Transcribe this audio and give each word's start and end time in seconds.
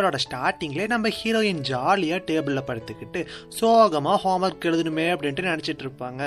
அவரோட 0.00 0.18
ஸ்டார்டிங்லே 0.26 0.84
நம்ம 0.92 1.08
ஹீரோயின் 1.18 1.62
ஜாலியாக 1.70 2.20
டேபிளில் 2.28 2.66
படுத்துக்கிட்டு 2.68 3.20
சோகமாக 3.58 4.16
ஹோம்ஒர்க் 4.24 4.66
எழுதணுமே 4.68 5.06
அப்படின்ட்டு 5.14 5.48
நினச்சிட்டு 5.48 5.84
இருப்பாங்க. 5.86 6.22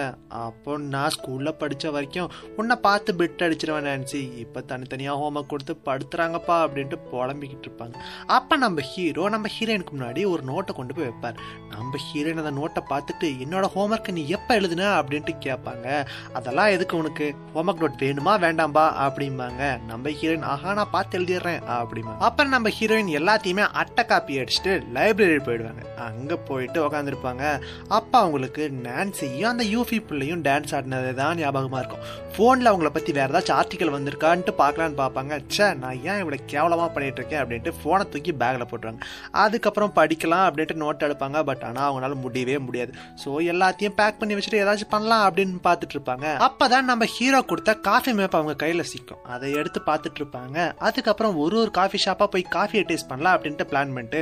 அப்போ 0.46 0.72
நான் 0.94 1.14
ஸ்கூலில் 1.16 1.58
படித்த 1.62 1.92
வரைக்கும் 1.96 2.32
உன்னை 2.60 2.76
பார்த்து 2.88 3.12
பிட் 3.20 3.44
அடிச்சிருவேன் 3.46 3.88
நினச்சி 3.92 4.20
இப்போ 4.44 4.62
தனித்தனியாக 4.72 5.18
ஹோம்ஒர்க் 5.22 5.52
கொடுத்து 5.54 5.74
படுத்துறாங்கப்பா 5.88 6.58
அப்படின்ட்டு 6.66 7.00
புலம்பிக்கிட்டு 7.12 7.68
இருப்பாங்க. 7.70 7.96
அப்போ 8.38 8.56
நம்ம 8.64 8.82
ஹீரோ 8.92 9.24
நம்ம 9.36 9.50
ஹீரோயினுக்கு 9.56 9.96
முன்னாடி 9.98 10.22
ஒரு 10.34 10.44
நோட்டை 10.52 10.74
கொண்டு 10.80 10.94
போய் 10.98 11.08
வைப்பார். 11.10 11.40
நம்ம 11.74 12.02
ஹீரோயின் 12.08 12.42
அந்த 12.44 12.54
நோட்டை 12.60 12.84
பார்த்துட்டு 12.92 13.28
என்னோட 13.46 13.66
ஹோம்ஒர்க்கை 13.76 14.14
நீ 14.20 14.26
எப்போ 14.38 14.52
எழுதுன? 14.60 14.88
அப்படின்ட்டு 15.00 15.36
கேட்பாங்க. 15.48 15.88
அதெல்லாம் 16.40 16.74
எதுக்கு 16.76 16.96
உனக்கு? 17.02 17.28
ஹோம்ஒர்க் 17.56 17.84
நோட் 17.86 18.00
வேணுமா 18.06 18.36
வேண்டாம்பா? 18.46 18.86
அப்படிம்பாங்க. 19.06 19.62
நம்ம 19.92 20.16
ஹீரோயின் 20.20 20.48
ஆஹா 20.54 20.74
நான் 20.80 20.94
பார்த்து 20.96 21.18
எழுதிடுறேன். 21.20 21.62
அப்படிமா 21.80 22.14
அப்புறம் 22.28 22.54
நம்ம 22.56 22.70
ஹீரோயின் 22.80 23.12
எல்லாத்தையுமே 23.20 23.63
அட்டை 23.82 24.04
காப்பி 24.12 24.40
அடிச்சுட்டு 24.42 24.74
லைப்ரரி 24.96 25.40
போயிடுவாங்க. 25.48 25.84
அங்கே 26.08 26.38
போயிட்டு 26.50 26.80
உக்காந்துருப்பாங்க. 26.86 27.44
அப்போ 27.98 28.18
அவங்களுக்கு 28.24 28.64
நான்சியும் 28.88 29.52
அந்த 29.54 29.66
யூஃபி 29.74 30.00
பிள்ளையும் 30.10 30.44
டான்ஸ் 30.48 30.76
ஆடினது 30.78 31.14
தான் 31.22 31.40
ஞாபகமாக 31.42 31.82
இருக்கும் 31.84 32.06
ஃபோனில் 32.36 32.70
அவங்கள 32.70 32.90
பற்றி 32.94 33.12
வேறு 33.18 33.32
ஏதாச்சும் 33.34 33.58
ஆர்டிக்கல் 33.60 33.94
வந்திருக்கான்ட்டு 33.96 34.54
பார்க்கலான்னு 34.62 34.98
பார்ப்பாங்க. 35.02 35.34
ச்சே 35.50 35.66
நான் 35.82 36.00
ஏன் 36.10 36.20
இவ்வளோ 36.22 36.40
கேவலமாக 36.54 36.90
பண்ணிகிட்டு 36.94 37.20
இருக்கேன் 37.22 37.42
அப்படின்ட்டு 37.42 37.74
ஃபோனை 37.80 38.06
தூக்கி 38.14 38.32
பேக்கில் 38.42 38.68
போட்டுருவாங்க. 38.72 39.04
அதுக்கப்புறம் 39.44 39.94
படிக்கலாம் 40.00 40.46
அப்படின்ட்டு 40.48 40.78
நோட் 40.84 41.06
எடுப்பாங்க. 41.08 41.44
பட் 41.50 41.64
ஆனால் 41.70 41.86
அவங்களால 41.88 42.18
முடியவே 42.24 42.58
முடியாது. 42.68 42.92
ஸோ 43.24 43.30
எல்லாத்தையும் 43.54 43.96
பேக் 44.00 44.20
பண்ணி 44.22 44.36
வச்சுட்டு 44.38 44.62
ஏதாச்சும் 44.64 44.94
பண்ணலாம் 44.96 45.26
அப்படின்னு 45.28 45.62
பார்த்துட்டு 45.68 45.96
இருப்பாங்க. 45.98 46.26
அப்பதான் 46.48 46.90
நம்ம 46.92 47.06
ஹீரோ 47.16 47.42
கொடுத்த 47.52 47.76
காஃபி 47.90 48.14
மேப் 48.20 48.38
அவங்க 48.40 48.56
கையில் 48.64 48.90
சிக்கும். 48.94 49.22
அதை 49.36 49.52
எடுத்து 49.62 49.82
பார்த்துட்டு 49.90 50.20
இருப்பாங்க. 50.22 50.58
அதுக்கப்புறம் 50.88 51.38
ஒரு 51.44 51.58
ஒரு 51.64 51.72
காஃபி 51.80 52.00
ஷாப்பாக 52.06 52.30
போய் 52.34 52.46
காஃபியை 52.58 52.84
டேஸ்ட் 52.90 53.10
பண்ணலாம் 53.12 53.36
அப்படின்னு 53.36 53.53
அப்படின்ட்டு 53.54 53.70
பிளான் 53.72 53.94
பண்ணிட்டு 53.96 54.20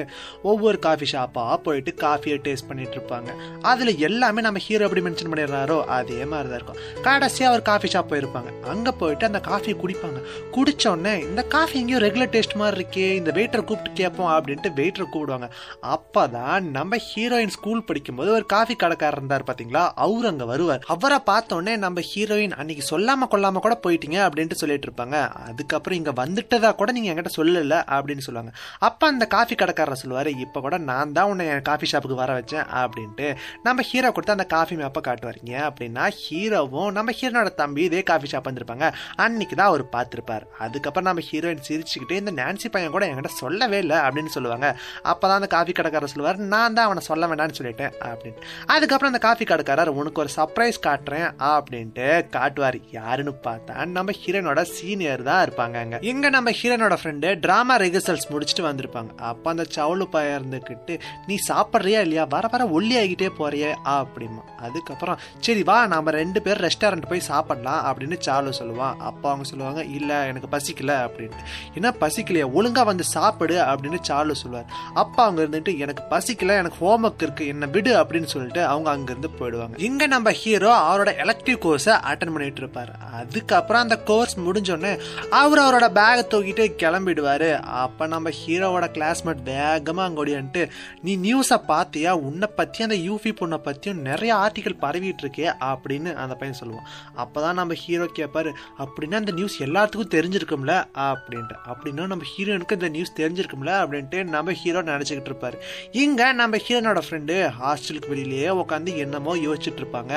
ஒவ்வொரு 0.52 0.78
காஃபி 0.86 1.06
ஷாப்பாக 1.14 1.56
போயிட்டு 1.66 1.92
காஃபியை 2.06 2.38
டேஸ்ட் 2.46 2.68
பண்ணிட்டு 2.70 2.96
இருப்பாங்க. 2.98 3.30
அதில் 3.72 3.92
எல்லாமே 4.08 4.42
நம்ம 4.48 4.62
ஹீரோ 4.66 4.86
எப்படி 4.88 5.04
மென்ஷன் 5.08 5.32
பண்ணிடுறாரோ 5.32 5.78
அதே 5.98 6.20
மாதிரி 6.32 6.48
தான் 6.52 6.60
இருக்கும். 6.60 6.80
கடைசியாக 7.08 7.56
ஒரு 7.56 7.64
காஃபி 7.72 7.90
ஷாப் 7.94 8.10
போயிருப்பாங்க. 8.12 8.52
அங்கே 8.74 8.92
போயிட்டு 9.02 9.28
அந்த 9.30 9.42
காஃபியை 9.50 9.76
குடிப்பாங்க. 9.84 10.22
குடித்தோடனே 10.56 11.14
இந்த 11.30 11.42
காஃபி 11.56 11.78
எங்கேயும் 11.82 12.04
ரெகுலர் 12.06 12.34
டேஸ்ட் 12.36 12.58
மாதிரி 12.62 12.78
இருக்கே 12.80 13.08
இந்த 13.20 13.32
வெயிட்டரை 13.38 13.64
கூப்பிட்டு 13.72 14.00
கேட்போம் 14.02 14.32
அப்படின்ட்டு 14.36 14.72
வெயிட்டரை 14.80 15.08
கூப்பிடுவாங்க. 15.08 15.50
அப்பதான் 15.96 16.70
நம்ம 16.78 17.00
ஹீரோயின் 17.10 17.56
ஸ்கூல் 17.58 17.86
படிக்கும்போது 17.92 18.32
ஒரு 18.38 18.48
காஃபி 18.56 18.76
கடைக்காரர் 18.84 19.20
இருந்தார் 19.22 19.48
பார்த்தீங்களா 19.50 19.86
அவர் 20.06 20.30
அங்கே 20.32 20.48
வருவார். 20.54 20.84
அவரை 20.96 21.20
பார்த்தோன்னே 21.32 21.76
நம்ம 21.86 22.02
ஹீரோயின் 22.12 22.58
அன்னைக்கு 22.60 22.86
சொல்லாமல் 22.92 23.32
கொள்ளாமல் 23.34 23.66
கூட 23.68 23.76
போயிட்டீங்க 23.86 24.20
அப்படின்ட்டு 24.28 24.60
சொல்லிட்டு 24.62 24.88
இருப்பாங்க. 24.90 25.18
அதுக்கப்புறம் 25.50 26.00
இங்கே 26.02 26.14
வந்துட்டதா 26.24 26.70
கூட 26.82 26.90
நீங்க 26.98 27.10
என்கிட்ட 27.12 27.34
சொல்லலை 27.40 27.80
அப்படின்னு 27.96 28.26
சொல்லுவாங்க. 28.28 28.52
அப்போ 28.88 29.06
அந்த 29.12 29.26
காஃபி 29.36 29.56
கடைக்காரர் 29.62 30.02
சொல்லுவார் 30.02 30.30
இப்போ 30.46 30.60
கூட 30.66 30.76
நான் 30.90 31.16
தான் 31.18 31.30
உன்னை 31.32 31.46
என் 31.54 31.66
காஃபி 31.70 31.88
ஷாப்புக்கு 31.92 32.18
வர 32.22 32.32
வச்சேன் 32.40 32.66
அப்படின்ட்டு. 32.82 33.28
நம்ம 33.66 33.86
ஹீரோ 33.90 34.12
கொடுத்து 34.16 34.36
அந்த 34.38 34.46
காஃபி 34.56 34.76
மேப்பை 34.82 35.02
காட்டுவாருங்க. 35.08 35.54
அப்படின்னா 35.70 36.06
ஹீரோவும் 36.22 36.92
நம்ம 36.98 37.16
ஹீரோனோட 37.20 37.52
தம்பி 37.62 37.82
இதே 37.90 38.02
காஃபி 38.12 38.30
ஷாப் 38.34 38.48
வந்திருப்பாங்க. 38.50 38.88
அன்னைக்கு 39.26 39.56
தான் 39.62 39.70
அவர் 39.72 39.84
பார்த்துருப்பார். 39.96 40.46
அதுக்கப்புறம் 40.66 41.08
நம்ம 41.10 41.24
ஹீரோயின் 41.30 41.64
சிரிச்சுக்கிட்டு 41.68 42.20
இந்த 42.22 42.34
நான்சி 42.42 42.70
பையன் 42.76 42.96
கூட 42.96 43.06
என்கிட்ட 43.10 43.32
சொல்லவே 43.42 43.80
இல்லை 43.86 43.98
அப்படின்னு 44.06 44.34
சொல்லுவாங்க. 44.38 44.68
அப்போ 45.12 45.26
தான் 45.28 45.40
அந்த 45.42 45.50
காஃபி 45.56 45.76
கடைக்காரர் 45.80 46.14
சொல்லுவார் 46.14 46.40
நான் 46.54 46.76
தான் 46.78 46.88
அவனை 46.90 47.04
சொல்ல 47.10 47.28
வேண்டாம்னு 47.32 47.58
சொல்லிட்டேன் 47.60 47.94
அப்படின்ட்டு 48.12 48.48
அதுக்கப்புறம் 48.76 49.12
அந்த 49.14 49.22
காஃபி 49.28 49.46
கடைக்காரர் 49.52 49.94
உனக்கு 50.00 50.24
ஒரு 50.24 50.32
சர்ப்ரைஸ் 50.38 50.80
காட்டுறேன் 50.88 51.30
அப்படின்ட்டு 51.52 52.08
காட்டுவார். 52.38 52.80
யாருன்னு 52.98 53.36
பார்த்தா 53.48 53.76
நம்ம 53.98 54.16
ஹீரோனோட 54.22 54.62
சீனியர் 54.78 55.28
தான் 55.30 55.44
இருப்பாங்க 55.46 56.00
இங்கே 56.12 56.30
நம்ம 56.38 56.50
ஹீரோனோட 56.60 56.96
ஃப்ரெண்டு 57.02 57.30
ட்ராமா 57.46 57.76
ரிஹர்சல்ஸ் 57.86 58.28
முடிச்சுட்டு 58.34 58.64
வந்திருப்பாங்க. 58.68 59.01
அப்போ 59.18 59.50
அந்த 59.50 59.66
சவுளு 59.76 60.04
பையன் 60.04 60.44
இருந்துக்கிட்டு 60.44 61.00
நீ 61.28 61.38
சாப்பிட்றியா 61.48 62.00
இல்லையா? 62.00 62.26
வர 62.30 62.48
வர 62.52 62.64
ஒல்லி 62.66 62.94
ஆகிட்டே 63.04 63.30
போறியே 63.40 63.74
அப்படிமா 63.86 64.44
அதுக்கப்புறம் 64.58 65.18
சரி 65.40 65.64
வா 65.64 65.88
நாம 65.88 66.12
ரெண்டு 66.12 66.42
பேர் 66.42 66.62
ரெஸ்டாரண்ட் 66.62 67.10
போய் 67.10 67.20
சாப்பிடலாம் 67.20 67.86
அப்படின்னு 67.86 68.20
சாலு 68.28 68.54
சொல்லுவான். 68.60 68.96
அப்பா 68.96 69.30
அவங்க 69.32 69.50
சொல்லுவாங்க 69.50 69.84
இல்லை 69.84 70.16
எனக்கு 70.16 70.58
பசிக்கல 70.58 70.94
அப்படின்ட்டு. 71.06 71.44
என்ன 71.74 71.94
பசிக்கலையா? 72.00 72.52
ஒழுங்காக 72.52 72.86
வந்து 72.86 73.04
சாப்பிடு 73.04 73.56
அப்படின்னு 73.56 74.00
சாலு 74.08 74.32
சொல்லுவார். 74.32 74.66
அப்பா 74.94 75.24
அவங்க 75.24 75.42
இருந்துட்டு 75.44 75.78
எனக்கு 75.78 76.04
பசிக்கல 76.10 76.58
எனக்கு 76.58 76.80
ஹோம்ஒர்க் 76.82 77.22
இருக்கு 77.22 77.48
என்ன 77.48 77.66
விடு 77.66 78.04
அப்படின்னு 78.04 78.24
சொல்லிட்டு 78.24 78.66
அவங்க 78.66 78.90
அங்கிருந்து 78.90 79.30
போயிடுவாங்க. 79.40 79.80
இங்க 79.80 80.08
நம்ம 80.08 80.32
ஹீரோ 80.32 80.76
அவரோட 80.76 81.08
எலக்டிவ் 81.08 81.58
கோர்ஸை 81.66 81.96
அட்டன் 82.12 82.34
பண்ணிட்டு 82.36 82.62
இருப்பார். 82.62 82.96
அதுக்கப்புறம் 83.14 83.82
அந்த 83.82 83.98
கோர்ஸ் 83.98 84.40
முடிஞ்சோடனே 84.40 85.00
அவர் 85.30 85.60
அவரோட 85.60 85.86
பேகை 85.98 86.24
தூக்கிட்டு 86.34 86.66
கிளம்பிடுவாரு. 86.84 87.60
அப்ப 87.60 88.08
நம்ம 88.08 88.30
ஹீரோவோட 88.30 88.91
கிளாஸ்மேட் 88.98 89.42
வேகமாக 89.52 90.06
அங்கே 90.08 90.22
ஓடியான்ட்டு 90.24 90.64
நீ 91.06 91.14
நியூஸை 91.28 91.58
பார்த்தியா 91.72 92.14
உன்னை 92.28 92.50
பற்றி 92.60 92.80
அந்த 92.88 92.98
யூபி 93.08 93.32
பொண்ணை 93.40 93.60
பற்றியும் 93.68 94.02
நிறைய 94.10 94.32
ஆர்டிக்கல் 94.44 94.78
பரவிட்டு 94.84 95.24
இருக்கே 95.26 95.48
அப்படின்னு 95.72 96.10
அந்த 96.24 96.34
பையன் 96.42 96.60
சொல்லுவான். 96.62 96.88
அப்பதான் 97.24 97.60
நம்ம 97.62 97.78
ஹீரோ 97.84 98.06
கேட்பார் 98.20 98.52
அப்படின்னா 98.84 99.20
அந்த 99.22 99.34
நியூஸ் 99.40 99.58
எல்லாத்துக்கும் 99.68 100.14
தெரிஞ்சிருக்கும்ல 100.16 100.76
அப்படின்ட்டு. 101.08 101.58
அப்படின்னா 101.72 102.06
நம்ம 102.14 102.26
ஹீரோனுக்கு 102.34 102.78
இந்த 102.80 102.90
நியூஸ் 102.96 103.18
தெரிஞ்சிருக்கும்ல 103.22 103.74
அப்படின்ட்டு 103.84 104.20
நம்ம 104.36 104.56
ஹீரோ 104.62 104.82
நினச்சிக்கிட்டு 104.92 105.32
இருப்பார். 105.32 105.58
இங்கே 106.04 106.28
நம்ம 106.42 106.60
ஹீரோனோட 106.66 107.02
ஃப்ரெண்டு 107.08 107.36
ஹாஸ்டலுக்கு 107.60 108.12
வெளியிலேயே 108.14 108.52
உட்காந்து 108.64 108.98
என்னமோ 109.06 109.36
யோசிச்சுட்டு 109.46 109.82
இருப்பாங்க. 109.84 110.14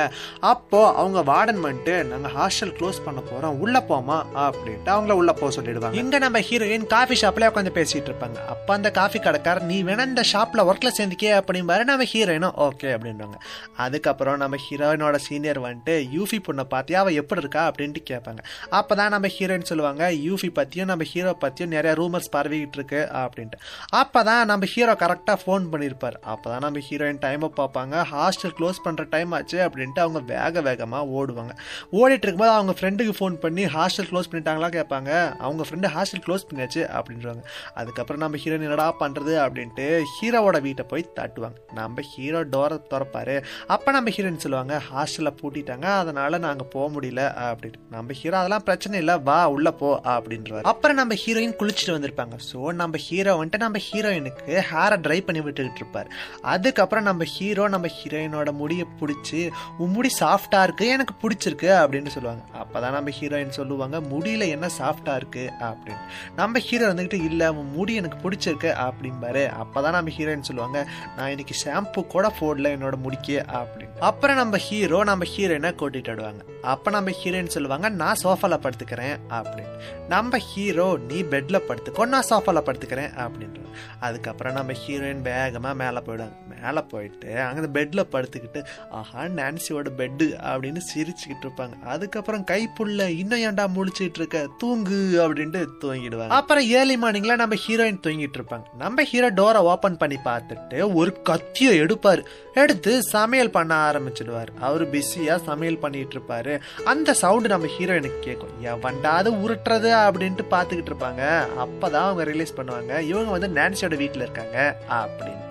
அப்போது 0.53 0.93
அவங்க 1.01 1.21
வார்டன் 1.33 1.63
வந்துட்டு 1.67 1.97
நாங்கள் 2.13 2.35
ஹாஸ்டல் 2.39 2.75
க்ளோஸ் 2.79 3.05
பண்ண 3.07 3.21
போகிறோம் 3.31 3.59
உள்ளே 3.65 3.83
போமா 3.91 4.19
அப்படின்ட்டு 4.47 4.93
அவங்கள 4.95 5.15
உள்ளே 5.21 5.35
போக 5.41 5.51
சொல்லிடுவாங்க. 5.57 5.99
இங்கே 6.03 6.19
நம்ம 6.25 6.41
ஹீரோயின் 6.49 6.87
காஃபி 6.95 7.17
ஷாப்லேயே 7.23 7.51
உட்காந்து 7.53 7.75
பேசிகிட்டு 7.79 8.11
இருப்பாங்க. 8.11 8.39
அப்போ 8.65 8.77
அந்த 8.79 8.91
காஃபி 8.99 9.19
கடைக்காரர் 9.25 9.67
நீ 9.71 9.79
வேணா 9.87 10.05
இந்த 10.11 10.23
ஷாப்பில் 10.31 10.63
ஒர்க்கில் 10.69 10.95
சேர்ந்துக்கே 10.99 11.33
அப்படிம்பாரு. 11.39 11.83
நம்ம 11.89 12.05
ஹீரோயினும் 12.13 12.55
ஓகே 12.67 12.89
அப்படின்றாங்க 12.97 13.39
அதுக்கப்புறம் 13.85 14.39
நம்ம 14.43 14.57
ஹீரோயினோட 14.67 15.17
சீனியர் 15.25 15.61
வந்துட்டு 15.65 15.95
யூஃபி 16.15 16.39
பொண்ணை 16.47 16.65
பார்த்தியா? 16.71 16.99
அவள் 17.03 17.17
எப்படி 17.23 17.41
இருக்கா? 17.43 17.63
அப்படின்ட்டு 17.71 18.03
கேட்பாங்க. 18.11 18.41
அப்போ 18.79 18.95
தான் 19.01 19.13
நம்ம 19.15 19.31
ஹீரோயின் 19.35 19.67
சொல்லுவாங்க 19.71 20.07
யூஃபி 20.29 20.49
பற்றியும் 20.61 20.89
நம்ம 20.93 21.09
ஹீரோ 21.11 21.35
பற்றியும் 21.43 21.73
நிறைய 21.77 21.93
ரூமர்ஸ் 22.01 22.31
பரவிக்கிட்டு 22.37 22.79
இருக்கு 22.81 23.03
அப்படின்ட்டு. 23.25 23.59
அப்பதான் 24.01 24.43
நம்ம 24.53 24.71
ஹீரோ 24.75 24.95
கரெக்டாக 25.05 25.37
ஃபோன் 25.43 25.67
பண்ணியிருப்பார் 25.75 26.17
அப்போ 26.35 26.47
தான் 26.53 26.65
நம்ம 26.67 26.83
ஹீரோயின் 26.89 27.21
டைமை 27.27 27.51
பார்ப்பாங்க. 27.61 28.07
ஹாஸ்டல் 28.15 28.57
க்ளோஸ் 28.61 28.81
பண்ணுற 28.87 29.07
டைம் 29.15 29.37
ஆச்சு 29.41 29.61
அப்படின்ட்டு 29.67 30.05
அவங்க 30.07 30.23
வேக 30.33 30.65
வேகமாக 30.71 31.05
ஓடுவாங்க. 31.19 31.55
ஓடிட்டு 32.01 32.27
இருக்கும்போது 32.29 32.55
அவங்க 32.57 32.77
ஃப்ரெண்டுக்கு 32.81 33.17
ஃபோன் 33.21 33.39
பண்ணி 33.45 33.67
ஹாஸ்டல் 33.77 34.11
க்ளோஸ் 34.13 34.33
பண்ணிட்டாங்களா? 34.33 34.73
கேட்பாங்க. 34.79 35.13
அவங்க 35.45 35.63
ஃப்ரெண்டு 35.69 35.93
ஹாஸ்டல் 35.99 36.25
க்ளோஸ் 36.29 36.49
பண்ணியாச்சு 36.49 36.83
அப்படின்றாங்க. 36.97 37.45
அதுக்கப்புறம் 37.83 38.25
நம்ம 38.27 38.43
ஹீரோ 38.43 38.53
ஹீரோயின் 38.55 38.67
என்னடா 38.67 38.87
பண்ணுறது 39.01 39.33
அப்படின்ட்டு 39.45 39.85
ஹீரோவோட 40.15 40.57
வீட்டை 40.67 40.85
போய் 40.91 41.03
தட்டுவாங்க. 41.17 41.57
நம்ம 41.79 42.03
ஹீரோ 42.11 42.41
டோரை 42.53 42.77
திறப்பாரு. 42.93 43.35
அப்போ 43.75 43.89
நம்ம 43.97 44.11
ஹீரோயின் 44.17 44.43
சொல்லுவாங்க 44.45 44.75
ஹாஸ்டலில் 44.89 45.37
பூட்டிட்டாங்க 45.41 45.87
அதனால் 46.01 46.37
நாங்கள் 46.45 46.69
போக 46.75 46.87
முடியல 46.95 47.23
அப்படின்ட்டு. 47.47 47.81
நம்ம 47.95 48.17
ஹீரோ 48.21 48.37
அதெல்லாம் 48.41 48.65
பிரச்சனை 48.69 48.99
இல்லை 49.03 49.15
வா 49.29 49.39
உள்ளே 49.55 49.73
போ 49.81 49.89
அப்படின்றாரு 50.15 50.67
அப்புறம் 50.73 50.99
நம்ம 51.01 51.17
ஹீரோயின் 51.23 51.57
குளிச்சுட்டு 51.63 51.97
வந்திருப்பாங்க. 51.97 52.39
ஸோ 52.51 52.61
நம்ம 52.83 53.01
ஹீரோ 53.07 53.35
வந்துட்டு 53.41 53.65
நம்ம 53.67 53.81
ஹீரோயினுக்கு 53.89 54.55
ஹேரை 54.71 54.99
ட்ரை 55.07 55.19
பண்ணி 55.29 55.43
விட்டுக்கிட்டு 55.47 55.83
இருப்பார். 55.83 56.11
அதுக்கப்புறம் 56.55 57.09
நம்ம 57.11 57.29
ஹீரோ 57.35 57.67
நம்ம 57.75 57.91
ஹீரோயினோட 57.97 58.53
முடியை 58.63 58.87
பிடிச்சி 59.03 59.43
உன் 59.81 59.95
முடி 59.97 60.13
சாஃப்டாக 60.23 60.69
இருக்கு 60.69 60.89
எனக்கு 60.99 61.17
பிடிச்சிருக்கு 61.25 61.71
அப்படின்னு 61.83 62.15
சொல்லுவாங்க. 62.17 62.45
அப்போ 62.63 62.77
தான் 62.87 62.97
நம்ம 62.99 63.17
ஹீரோயின் 63.19 63.57
சொல்லுவாங்க 63.61 63.97
முடியில 64.15 64.51
என்ன 64.59 64.67
சாஃப்டாக 64.79 65.19
இருக்கு 65.23 65.47
அப்படின்னு 65.71 66.03
நம்ம 66.41 66.65
ஹீரோ 66.69 66.87
வந்துக்கிட்டு 66.93 67.21
இல்லை 67.31 67.51
உன் 67.59 67.71
முடி 67.77 67.93
எனக்கு 68.01 68.19
பிடிச்சி 68.25 68.44
பிடிச்சிருக்கு 68.45 68.71
அப்படிம்பாரு 68.85 69.43
அப்பதான் 69.61 69.91
நம்ம 69.91 70.11
ஹீரோயின் 70.11 70.41
சொல்லுவாங்க 70.41 70.89
நான் 71.17 71.29
இன்னைக்கு 71.29 71.55
ஷாம்பு 71.65 72.07
கூட 72.07 72.33
போடல 72.41 72.73
என்னோட 72.77 72.97
முடிக்க 72.97 73.45
அப்படின்னு. 73.53 73.99
அப்புறம் 74.01 74.37
நம்ம 74.37 74.57
ஹீரோ 74.57 75.05
நம்ம 75.05 75.25
ஹீரோயினை 75.37 75.71
கூட்டிட்டு 75.75 76.11
ஆடுவாங்க 76.11 76.43
அப்போ 76.73 76.89
நம்ம 76.91 77.13
ஹீரோயின் 77.21 77.55
சொல்லுவாங்க 77.55 77.89
நான் 78.03 78.21
சோஃபாவில் 78.23 78.63
படுத்துக்கிறேன் 78.65 79.17
அப்படின்னு. 79.39 79.75
நம்ம 80.13 80.39
ஹீரோ 80.51 80.87
நீ 81.11 81.19
பெட்டில் 81.35 81.67
படுத்துக்கோ 81.69 82.07
நான் 82.15 82.29
சோஃபாவில் 82.31 82.67
படுத்துக்கிறேன் 82.69 83.13
அப்படின்ற 83.25 83.61
அதுக்கப்புறம் 84.07 84.57
நம்ம 84.57 84.73
ஹீரோயின் 84.81 85.23
வேகமாக 85.29 85.75
மேலே 85.83 86.01
போயிடுவாங்க 86.07 86.37
மேலே 86.55 86.81
போயிட்டு 86.93 87.31
அங்கே 87.45 87.69
பெட்டில் 87.77 88.11
படுத்துக்கிட்டு 88.13 88.61
ஆஹா 88.99 89.23
நான்சியோட 89.39 89.89
பெட்டு 90.01 90.27
அப்படின்னு 90.51 90.81
சிரிச்சுக்கிட்டு 90.91 91.47
இருப்பாங்க. 91.47 91.75
அதுக்கப்புறம் 91.95 92.45
கைப்புள்ள 92.51 93.09
இன்னும் 93.21 93.43
ஏன்டா 93.47 93.65
முழிச்சிட்டு 93.77 94.21
இருக்க? 94.23 94.41
தூங்கு 94.59 95.01
அப்படின்ட்டு 95.25 95.63
தூங்கிடுவாங்க. 95.85 96.29
அப்புறம் 96.29 96.67
ஏர்லி 96.77 96.97
மார்னிங்கில் 96.97 97.43
நம்ம 97.43 97.59
ஹீரோயின் 97.67 98.01
தூங்கிட்டு 98.07 98.41
இருப்பாங்க. 98.41 98.67
நம்ம 98.79 99.03
ஹீரோ 99.13 99.31
டோரை 99.41 99.63
ஓப்பன் 99.73 100.01
பண்ணி 100.03 100.19
பார்த்துட்டு 100.25 100.95
ஒரு 100.95 101.23
கத்தியை 101.23 101.77
எடுப்பார். 101.77 102.23
எடுத்து 102.55 103.03
சமையல் 103.03 103.55
பண்ண 103.59 103.75
ஆரம்பிச்சிடுவார். 103.91 104.53
அவர் 104.61 104.91
பிஸியாக 104.91 105.45
சமையல் 105.51 105.83
பண்ணிட்டு 105.85 106.17
இருப்பாரு. 106.19 106.54
அந்த 106.85 107.15
சவுண்டு 107.15 107.49
நம்ம 107.49 107.67
ஹீரோயினுக்கு 107.67 108.19
கேட்கும். 108.21 108.65
எவன்டாவது 108.65 109.33
உருட்டுறது? 109.45 109.91
அப்படின்ட்டு 109.91 110.45
பார்த்துக்கிட்டு 110.51 110.91
இருப்பாங்க. 110.91 111.47
அப்பதான் 111.59 112.03
அவங்க 112.05 112.25
ரிலீஸ் 112.25 112.55
பண்ணுவாங்க. 112.57 113.01
இவங்க 113.01 113.31
வந்து 113.31 113.49
நான்சியோட 113.49 113.97
வீட்டில் 113.97 114.23
இருக்காங்க. 114.23 114.77
அப்படின்ட்டு. 114.91 115.43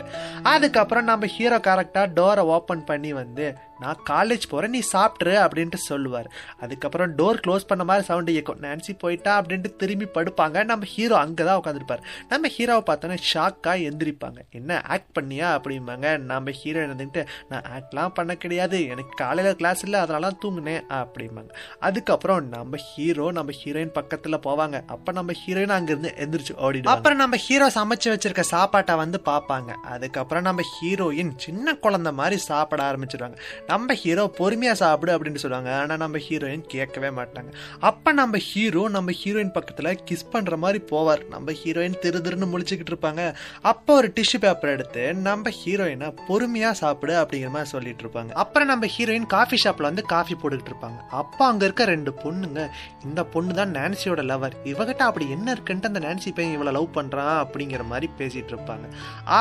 அதுக்கப்புறம் 0.51 1.07
நம்ம 1.09 1.25
ஹீரோ 1.35 1.57
கரெக்டாக 1.67 2.07
டோரை 2.17 2.43
ஓப்பன் 2.55 2.87
பண்ணி 2.89 3.13
வந்து 3.21 3.45
நான் 3.83 4.01
காலேஜ் 4.09 4.43
போகிறேன் 4.49 4.73
நீ 4.75 4.81
சாப்பிட்ரு 4.91 5.33
அப்படின்ட்டு 5.43 5.79
சொல்லுவார். 5.87 6.27
அதுக்கப்புறம் 6.63 7.15
டோர் 7.19 7.39
க்ளோஸ் 7.45 7.65
பண்ண 7.69 7.83
மாதிரி 7.89 8.03
சவுண்டு 8.09 8.31
இயக்கும். 8.33 8.59
நான்சி 8.65 8.93
போயிட்டா 9.03 9.31
அப்படின்ட்டு 9.39 9.69
திரும்பி 9.81 10.07
படுப்பாங்க. 10.17 10.63
நம்ம 10.69 10.87
ஹீரோ 10.93 11.15
அங்கே 11.23 11.43
தான் 11.47 11.59
உட்காந்துருப்பார் 11.61 12.03
நம்ம 12.31 12.49
ஹீரோவை 12.55 12.83
பார்த்தோன்னே 12.89 13.17
ஷாக்காக 13.31 13.87
எந்திரிப்பாங்க. 13.89 14.39
என்ன 14.59 14.81
ஆக்ட் 14.95 15.11
பண்ணியா? 15.17 15.47
அப்படிம்பாங்க. 15.57 16.05
நம்ம 16.31 16.51
ஹீரோ 16.59 16.81
இருந்துக்கிட்டு 16.87 17.23
நான் 17.49 17.65
ஆக்ட்லாம் 17.77 18.15
பண்ண 18.19 18.35
கிடையாது. 18.43 18.79
எனக்கு 18.93 19.13
காலையில் 19.23 19.59
கிளாஸ் 19.61 19.83
இல்லை 19.87 19.99
அதனால 19.99 20.31
தான் 20.43 20.87
அப்படிம்பாங்க. 21.01 21.51
அதுக்கப்புறம் 21.89 22.49
நம்ம 22.55 22.81
ஹீரோ 22.91 23.27
நம்ம 23.39 23.57
ஹீரோயின் 23.61 23.95
பக்கத்தில் 23.99 24.43
போவாங்க. 24.47 24.79
அப்போ 24.95 25.11
நம்ம 25.19 25.33
ஹீரோயின் 25.41 25.75
அங்கேருந்து 25.79 26.13
எந்திரிச்சு 26.25 26.55
ஓடிடும் 26.67 26.93
அப்புறம் 26.95 27.21
நம்ம 27.23 27.35
ஹீரோ 27.47 27.69
சமைச்சு 27.79 28.09
வச்சிருக்க 28.13 28.45
சாப்பாட்டை 28.55 28.95
வந்து 29.03 29.21
பார்ப்பாங்க. 29.31 29.71
அதுக்கப்புறம் 29.95 30.32
அப்புறம் 30.33 30.47
நம்ம 30.49 30.63
ஹீரோயின் 30.75 31.31
சின்ன 31.43 31.73
குழந்த 31.81 32.11
மாதிரி 32.19 32.37
சாப்பிட 32.47 32.81
ஆரம்பிச்சிருவாங்க. 32.89 33.35
நம்ம 33.71 33.93
ஹீரோ 34.03 34.23
பொறுமையாக 34.37 34.77
சாப்பிடு 34.81 35.11
அப்படின்னு 35.15 35.41
சொல்லுவாங்க. 35.43 35.69
ஆனால் 35.81 35.99
நம்ம 36.03 36.19
ஹீரோயின் 36.27 36.63
கேட்கவே 36.71 37.09
மாட்டாங்க. 37.17 37.51
அப்போ 37.89 38.11
நம்ம 38.19 38.39
ஹீரோ 38.47 38.83
நம்ம 38.95 39.13
ஹீரோயின் 39.19 39.51
பக்கத்தில் 39.57 39.89
கிஸ் 40.07 40.25
பண்ணுற 40.35 40.57
மாதிரி 40.63 40.79
போவார். 40.91 41.21
நம்ம 41.33 41.53
ஹீரோயின் 41.59 41.97
திரு 42.05 42.21
திருன்னு 42.27 42.47
முழிச்சுக்கிட்டு 42.53 42.93
இருப்பாங்க. 42.93 43.25
அப்போ 43.71 43.97
ஒரு 43.99 44.09
டிஷ்யூ 44.15 44.39
பேப்பர் 44.45 44.73
எடுத்து 44.75 45.03
நம்ம 45.27 45.53
ஹீரோயினை 45.59 46.09
பொறுமையாக 46.29 46.79
சாப்பிடு 46.81 47.15
அப்படிங்கிற 47.21 47.51
மாதிரி 47.57 47.71
சொல்லிட்டு 47.75 48.03
இருப்பாங்க. 48.05 48.33
அப்புறம் 48.45 48.71
நம்ம 48.73 48.89
ஹீரோயின் 48.95 49.29
காஃபி 49.35 49.59
ஷாப்பில் 49.65 49.89
வந்து 49.91 50.05
காஃபி 50.15 50.37
போட்டுக்கிட்டு 50.41 50.73
இருப்பாங்க. 50.73 50.99
அப்போ 51.21 51.45
அங்கே 51.51 51.65
இருக்க 51.69 51.87
ரெண்டு 51.93 52.13
பொண்ணுங்க 52.23 52.65
இந்த 53.09 53.23
பொண்ணு 53.35 53.59
தான் 53.61 53.73
நான்சியோட 53.79 54.23
லவர் 54.31 54.57
இவகிட்ட 54.73 55.03
அப்படி 55.11 55.27
என்ன 55.37 55.47
இருக்குன்ட்டு 55.57 55.91
அந்த 55.93 56.03
நான்சி 56.07 56.35
பையன் 56.39 56.57
இவ்வளோ 56.57 56.75
லவ் 56.79 56.89
பண்ணுறான் 56.99 57.37
அப்படிங்கிற 57.45 57.85
மாதிரி 57.93 58.09
பேசிகிட்டு 58.21 58.53
இருப்பாங்க. 58.55 58.85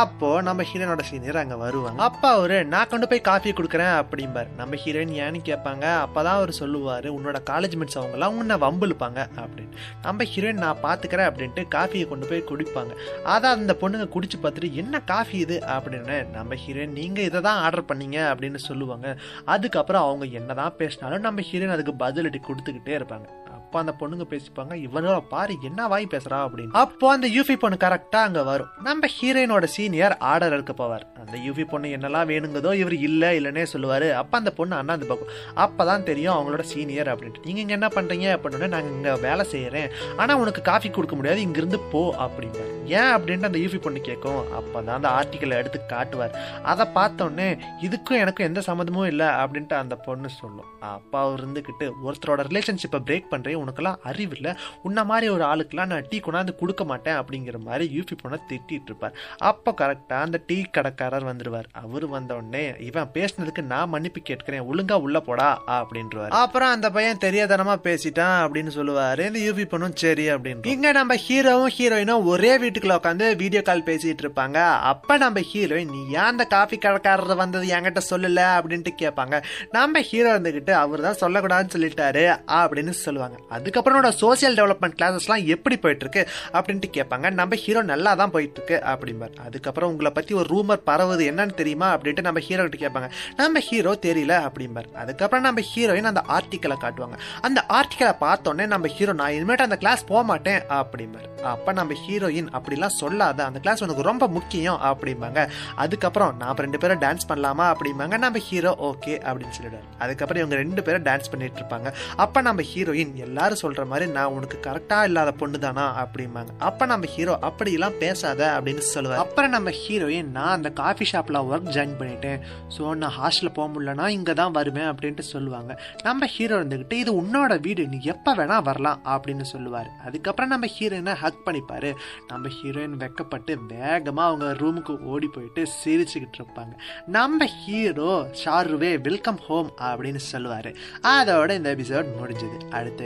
அப்போ 0.03 0.29
நம்ம 0.51 0.61
ஹீரோ 0.69 0.81
ஹீரோனோட 0.83 1.03
சீனியர் 1.03 1.37
அங்கே 1.37 1.55
வருவாங்க. 1.55 2.03
அப்பா 2.03 2.33
அவரு 2.33 2.65
நான் 2.65 2.89
கொண்டு 2.89 3.09
போய் 3.09 3.21
காஃபி 3.21 3.53
கொடுக்குறேன் 3.53 4.03
அப்படிம்பார். 4.03 4.47
நம்ம 4.57 4.77
ஹீரோயின் 4.85 5.15
ஏன்னு 5.25 5.41
கேட்பாங்க. 5.45 6.07
அப்பதான் 6.07 6.37
அவர் 6.39 6.53
சொல்லுவார் 6.53 7.13
உன்னோட 7.13 7.37
காலேஜ் 7.51 7.77
மேட்ஸ் 7.81 7.99
அவங்கலாம் 8.01 8.37
உன்னை 8.37 8.57
வம்பிழுப்பாங்க 8.57 9.27
அப்படின்னு. 9.37 9.77
நம்ம 10.03 10.25
ஹீரோயின் 10.25 10.65
நான் 10.65 10.83
பார்த்துக்கிறேன் 10.83 11.29
அப்படின்ட்டு 11.31 11.65
காஃபியை 11.75 12.09
கொண்டு 12.09 12.27
போய் 12.27 12.45
குடிப்பாங்க. 12.49 12.95
அதான் 13.25 13.57
அந்த 13.59 13.77
பொண்ணுங்க 13.81 14.09
குடிச்சு 14.15 14.39
பார்த்துட்டு 14.43 14.73
என்ன 14.73 15.01
காஃபி 15.01 15.39
இது? 15.39 15.63
அப்படின்னு. 15.67 16.31
நம்ம 16.31 16.55
ஹீரோயின் 16.55 16.99
நீங்கள் 17.01 17.25
இதை 17.25 17.41
தான் 17.41 17.63
ஆர்டர் 17.63 17.89
பண்ணீங்க 17.95 18.19
அப்படின்னு 18.33 18.57
சொல்லுவாங்க. 18.57 19.17
அதுக்கப்புறம் 19.45 20.03
அவங்க 20.03 20.25
என்னதான் 20.25 20.77
பேசினாலும் 20.77 21.21
நம்ம 21.21 21.43
ஹீரோயின் 21.53 21.77
அதுக்கு 21.79 22.07
பதிலடி 22.07 22.41
கொடுத்துக்கிட்டே 22.49 22.95
இருப்பாங்க. 22.99 23.41
அப்போ 23.73 23.93
அந்த 23.93 23.95
பொண்ணுங்க 24.01 24.27
பேசிப்பாங்க 24.33 24.75
இவனோட 24.87 25.21
பாரு 25.29 25.55
என்ன 25.63 25.87
வாய் 25.89 26.07
பேசுறா 26.11 26.39
அப்படின்னு. 26.47 26.73
அப்போ 26.73 27.11
அந்த 27.11 27.29
யூபி 27.29 27.57
பொண்ணு 27.59 27.77
கரெக்டா 27.81 28.21
அங்க 28.27 28.43
வரும். 28.43 28.67
நம்ம 28.83 29.09
ஹீரோயினோட 29.21 29.65
சீனியர் 29.65 30.17
ஆர்டர் 30.19 30.53
எடுக்க 30.53 30.73
போவார். 30.73 31.05
அந்த 31.19 31.39
யூபி 31.47 31.69
பொண்ணு 31.69 31.89
என்னெல்லாம் 31.89 32.29
வேணுங்கதோ 32.33 32.75
இவர் 32.75 32.95
இல்ல 32.95 33.33
இல்லனே 33.33 33.67
சொல்லுவாரு. 33.73 34.13
அப்ப 34.13 34.39
அந்த 34.39 34.51
பொண்ணு 34.51 34.75
அண்ணா 34.75 34.93
அந்த 34.93 35.07
பக்கம் 35.07 35.31
அப்பதான் 35.57 36.03
தெரியும் 36.03 36.35
அவங்களோட 36.35 36.61
சீனியர் 36.61 37.09
அப்படின்ட்டு. 37.09 37.45
நீங்க 37.45 37.61
இங்க 37.61 37.73
என்ன 37.73 37.87
பண்றீங்க? 37.87 38.27
அப்படின்னு 38.37 38.69
நாங்க 38.69 38.89
இங்க 38.89 39.17
வேலை 39.17 39.47
செய்யறேன். 39.51 39.91
ஆனா 40.17 40.37
உனக்கு 40.37 40.63
காஃபி 40.63 40.91
கொடுக்க 40.91 41.17
முடியாது. 41.17 41.41
இங்கிருந்து 41.41 41.79
போ 41.79 42.15
அப்படிம்பாரு. 42.19 42.85
ஏன் 42.87 43.11
அப்படின்ட்டு 43.15 43.51
அந்த 43.51 43.59
யூபி 43.59 43.81
பொண்ணு 43.81 44.01
கேட்கும். 44.01 44.45
அப்பதான் 44.59 44.99
அந்த 44.99 45.09
ஆர்டிக்கலை 45.09 45.57
எடுத்து 45.57 45.87
காட்டுவார். 45.87 46.37
அதை 46.63 46.87
பார்த்தோன்னே 46.95 47.59
இதுக்கும் 47.81 48.21
எனக்கும் 48.21 48.47
எந்த 48.47 48.61
சம்மந்தமும் 48.67 49.07
இல்லை 49.07 49.27
அப்படின்ட்டு 49.27 49.73
அந்த 49.73 49.97
பொண்ணு 49.97 50.29
சொல்லும். 50.29 50.71
அப்பா 50.81 51.23
அவர் 51.25 51.49
இருந்துக்கிட்டு 51.49 51.91
ஒருத்தரோட 52.07 52.41
ரிலேஷன்ஷிப்பை 52.53 53.01
பிரேக் 53.07 53.31
பண்ணுறேன் 53.31 53.61
உனக்கெல்லாம் 53.67 54.01
அறிவு 54.11 54.37
இல்லை 54.39 54.53
உன்ன 54.89 55.05
மாதிரி 55.11 55.29
ஒரு 55.37 55.45
ஆளுக்கெல்லாம் 55.51 55.91
நான் 55.93 56.09
டீ 56.11 56.21
கொண்டாந்து 56.27 56.55
கொடுக்க 56.61 56.85
மாட்டேன் 56.91 57.19
அப்படிங்கிற 57.21 57.59
மாதிரி 57.69 57.85
யூபி 57.97 58.17
பொண்ணை 58.23 58.39
திட்டிட்டு 58.51 58.91
இருப்பார். 58.91 59.17
அப்போ 59.51 59.71
கரெக்டாக 59.81 60.27
அந்த 60.27 60.41
டீ 60.47 60.59
கடைக்காரர் 60.77 61.29
வந்துடுவார் 61.31 61.69
அவர் 61.83 62.07
வந்த 62.17 62.31
உடனே 62.41 62.65
இவன் 62.89 63.11
பேசினதுக்கு 63.17 63.65
நான் 63.73 63.93
மன்னிப்பு 63.95 64.23
கேட்கிறேன். 64.31 64.67
ஒழுங்கா 64.71 64.99
உள்ள 65.07 65.21
போடா 65.29 65.49
அப்படின்றவார். 65.79 66.35
அப்புறம் 66.43 66.75
அந்த 66.77 66.91
பையன் 66.97 67.23
தெரியாதனமா 67.27 67.77
பேசிட்டான் 67.89 68.37
அப்படின்னு 68.45 68.73
சொல்லுவாரு. 68.79 69.25
இந்த 69.31 69.41
யூபி 69.47 69.67
பொண்ணும் 69.73 69.97
சரி 70.05 70.27
அப்படின்னு 70.35 70.71
இங்க 70.75 70.93
நம்ம 70.99 71.15
ஹீரோவும் 71.27 71.75
ஹீரோயினும் 71.79 72.27
ஒரே 72.33 72.53
வீட்டுக்குள்ள 72.63 72.97
உட்காந்து 73.01 73.27
வீடியோ 73.43 73.63
கால் 73.63 73.87
பேசிட்டு 73.89 74.25
இருப்பாங்க. 74.25 74.59
அப்ப 74.93 75.17
நம்ம 75.25 75.41
ஹீரோயின் 75.53 75.93
நீ 75.95 76.01
ஏன் 76.19 76.31
அந்த 76.33 76.45
காஃபி 76.55 76.77
கடைக்காரர் 76.79 77.41
வந்தது 77.43 77.67
என்கிட்ட 77.77 78.01
சொல்லல? 78.11 78.41
அப்படின்ட்டு 78.59 78.93
கேட்பாங்க. 79.03 79.37
நம்ம 79.77 80.01
ஹீரோ 80.09 80.31
இருந்துகிட்டு 80.35 80.73
அவர் 80.83 81.05
தான் 81.07 81.21
சொல்லக்கூடாதுன்னு 81.21 81.75
சொல்லிட்டாரு 81.77 82.25
அப்படின்னு 82.61 82.95
சொல்லுவாங்க. 83.05 83.37
அதுக்கப்புறம் 83.59 84.11
சோசியல் 84.23 84.57
டெவலப்மெண்ட் 84.59 84.97
கிளாஸஸ்லாம் 84.99 85.45
எப்படி 85.55 85.77
போயிட்டு 85.85 86.05
இருக்கு 86.05 86.23
அப்படின்ட்டு 86.57 86.89
கேட்பாங்க. 86.97 87.27
நம்ம 87.41 87.57
ஹீரோ 87.65 87.81
நல்லா 87.93 88.11
தான் 88.21 88.33
போயிட்டு 88.35 88.59
இருக்கு 88.59 88.77
அப்படிம்பார். 88.93 89.35
அதுக்கப்புறம் 89.47 89.91
உங்களை 89.93 90.11
பத்தி 90.19 90.33
ஒரு 90.41 90.49
ரூமர் 90.55 90.83
பரவுது 90.91 91.25
என்னன்னு 91.31 91.55
தெரியுமா 91.61 91.89
அப்படின்ட்டு 91.95 92.27
நம்ம 92.29 92.41
ஹீரோ 92.49 92.65
கிட்ட 92.67 92.79
கேட்பாங்க. 92.85 93.09
நம்ம 93.41 93.61
ஹீரோ 93.69 93.93
தெரியல 94.07 94.35
அப்படிம்பார். 94.49 94.89
அதுக்கப்புறம் 95.03 95.45
நம்ம 95.49 95.63
ஹீரோயின் 95.73 96.09
அந்த 96.11 96.23
ஆர்டிக்கலை 96.37 96.77
காட்டுவாங்க. 96.85 97.17
அந்த 97.49 97.61
ஆர்டிக்கலை 97.79 98.15
பார்த்தோன்னே 98.25 98.67
நம்ம 98.75 98.89
ஹீரோ 98.97 99.15
நான் 99.21 99.35
இனிமேட்டு 99.37 99.67
அந்த 99.69 99.79
கிளாஸ் 99.83 100.03
போக 100.11 100.23
மாட்டேன் 100.31 100.61
அப்படிம்பார். 100.81 101.29
அப்ப 101.55 101.73
நம்ம 101.81 101.97
ஹீரோயின் 102.05 102.51
அப்படிலாம் 102.57 102.97
சொல்லாத. 103.03 103.39
அந்த 103.49 103.61
கிளாஸ் 103.65 103.83
உனக்கு 103.87 104.09
ரொம்ப 104.11 104.25
முக்கியம் 104.37 104.81
அப்படிம்பாங்க. 104.91 105.41
அதுக்கப்புறம் 105.85 106.33
நாம 106.43 106.61
ரெண்டு 106.67 106.81
பேரும் 106.83 107.03
டான்ஸ் 107.05 107.29
பண்ணலாமா 107.31 107.67
அப்படிம்பாங்க. 107.73 108.17
நம்ம 108.25 108.45
ஹீரோ 108.49 108.75
ஓகே 108.91 109.15
அப்படின்னு 109.29 109.55
சொல்லிடுவார். 109.59 109.89
அதுக்கப்புறம் 110.05 110.43
இவங்க 110.43 110.57
ரெண்டு 110.63 110.83
பேரும் 110.89 111.07
டான்ஸ் 111.09 111.31
பண்ணிட்டு 111.33 111.61
இருப்பாங்க. 111.63 111.89
அப்ப 112.25 112.41
நம்ம 112.49 112.63
ஹீரோயின் 112.73 113.13
எல்லாரும் 113.43 113.61
சொல்ற 113.63 113.83
மாதிரி 113.91 114.07
நான் 114.17 114.33
உனக்கு 114.35 114.57
கரெக்டா 114.67 114.97
இல்லாத 115.07 115.31
பொண்ணு 115.39 115.59
தானா? 115.63 115.85
அப்படிம்பாங்க. 116.03 116.51
அப்ப 116.69 116.87
நம்ம 116.91 117.07
ஹீரோ 117.15 117.33
அப்படிலாம் 117.47 117.97
பேசாத 118.03 118.41
அப்படின்னு 118.57 118.83
சொல்லுவார். 118.91 119.21
அப்புறம் 119.23 119.53
நம்ம 119.55 119.71
ஹீரோயின் 119.79 120.29
நான் 120.37 120.53
அந்த 120.57 120.71
காஃபி 120.81 121.05
ஷாப்ல 121.13 121.39
ஒர்க் 121.51 121.71
ஜாயின் 121.77 121.97
பண்ணிட்டேன். 122.01 122.43
ஸோ 122.75 122.83
நான் 123.01 123.15
ஹாஸ்டலில் 123.17 123.55
போக 123.57 123.67
முடியலன்னா 123.73 124.07
இங்கே 124.17 124.35
தான் 124.41 124.55
வருவேன் 124.59 124.89
அப்படின்ட்டு 124.91 125.25
சொல்லுவாங்க. 125.31 125.73
நம்ம 126.09 126.29
ஹீரோ 126.35 126.59
இருந்துக்கிட்டு 126.61 126.99
இது 127.03 127.13
உன்னோட 127.23 127.57
வீடு. 127.67 127.87
நீ 127.95 127.99
எப்போ 128.15 128.35
வேணா 128.41 128.59
வரலாம் 128.69 129.01
அப்படின்னு 129.15 129.47
சொல்லுவார். 129.55 129.91
அதுக்கப்புறம் 130.07 130.53
நம்ம 130.55 130.71
ஹீரோயினை 130.77 131.17
ஹக் 131.25 131.43
பண்ணிப்பாரு. 131.49 131.91
நம்ம 132.31 132.53
ஹீரோயின் 132.59 132.97
வெக்கப்பட்டு 133.03 133.59
வேகமாக 133.73 134.29
அவங்க 134.31 134.47
ரூமுக்கு 134.63 134.97
ஓடி 135.15 135.31
போயிட்டு 135.39 135.65
சிரிச்சுக்கிட்டு 135.81 136.41
இருப்பாங்க. 136.43 136.73
நம்ம 137.19 137.51
ஹீரோ 137.65 138.13
ஷாருவே 138.45 138.93
வெல்கம் 139.09 139.43
ஹோம் 139.49 139.73
அப்படின்னு 139.91 140.23
சொல்லுவார். 140.31 140.71
அதோட 141.17 141.51
இந்த 141.61 141.71
எபிசோட் 141.77 142.17
முடிஞ்சது. 142.23 142.57
அடுத்த 142.79 143.01